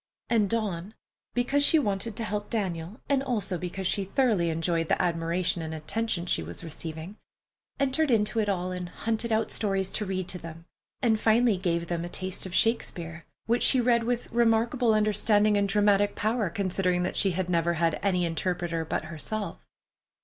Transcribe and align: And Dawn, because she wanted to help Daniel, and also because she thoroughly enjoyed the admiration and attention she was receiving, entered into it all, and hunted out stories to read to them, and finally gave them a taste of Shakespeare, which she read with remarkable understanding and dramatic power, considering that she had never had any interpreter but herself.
And 0.31 0.49
Dawn, 0.49 0.95
because 1.35 1.63
she 1.63 1.77
wanted 1.77 2.15
to 2.15 2.23
help 2.23 2.49
Daniel, 2.49 2.99
and 3.07 3.21
also 3.21 3.59
because 3.59 3.85
she 3.85 4.03
thoroughly 4.03 4.49
enjoyed 4.49 4.87
the 4.89 4.99
admiration 4.99 5.61
and 5.61 5.75
attention 5.75 6.25
she 6.25 6.41
was 6.41 6.63
receiving, 6.63 7.17
entered 7.79 8.09
into 8.09 8.39
it 8.39 8.49
all, 8.49 8.71
and 8.71 8.89
hunted 8.89 9.31
out 9.31 9.51
stories 9.51 9.89
to 9.89 10.03
read 10.05 10.27
to 10.29 10.39
them, 10.39 10.65
and 11.03 11.19
finally 11.19 11.55
gave 11.55 11.85
them 11.85 12.03
a 12.03 12.09
taste 12.09 12.47
of 12.47 12.55
Shakespeare, 12.55 13.25
which 13.45 13.61
she 13.61 13.79
read 13.79 14.03
with 14.05 14.31
remarkable 14.31 14.95
understanding 14.95 15.55
and 15.55 15.69
dramatic 15.69 16.15
power, 16.15 16.49
considering 16.49 17.03
that 17.03 17.15
she 17.15 17.33
had 17.37 17.47
never 17.47 17.73
had 17.73 17.99
any 18.01 18.25
interpreter 18.25 18.83
but 18.83 19.03
herself. 19.03 19.59